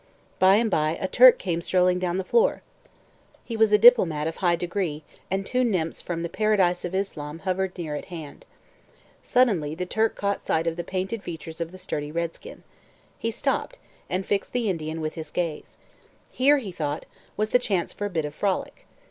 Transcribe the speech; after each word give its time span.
By 0.39 0.55
and 0.55 0.71
by 0.71 0.97
a 0.99 1.07
Turk 1.07 1.37
came 1.37 1.61
strolling 1.61 1.99
down 1.99 2.17
the 2.17 2.23
floor; 2.23 2.63
he 3.45 3.55
was 3.55 3.71
a 3.71 3.77
diplomat 3.77 4.25
of 4.25 4.37
high 4.37 4.55
degree, 4.55 5.03
and 5.29 5.45
two 5.45 5.63
nymphs 5.63 6.01
from 6.01 6.23
the 6.23 6.27
paradise 6.27 6.83
of 6.83 6.95
Islam 6.95 7.37
hovered 7.45 7.77
near 7.77 7.95
at 7.95 8.05
hand. 8.05 8.43
Suddenly 9.21 9.75
the 9.75 9.85
Turk 9.85 10.15
caught 10.15 10.43
sight 10.43 10.65
of 10.65 10.75
the 10.75 10.83
painted 10.83 11.21
features 11.21 11.61
of 11.61 11.71
the 11.71 11.77
sturdy 11.77 12.11
redskin. 12.11 12.63
He 13.19 13.29
stopped, 13.29 13.77
and 14.09 14.25
fixed 14.25 14.53
the 14.53 14.69
Indian 14.71 15.01
with 15.01 15.13
his 15.13 15.29
gaze. 15.29 15.77
Here, 16.31 16.57
he 16.57 16.71
thought, 16.71 17.05
was 17.37 17.51
the 17.51 17.59
chance 17.59 17.93
for 17.93 18.05
a 18.05 18.09
bit 18.09 18.25
of 18.25 18.33
frolic. 18.33 18.87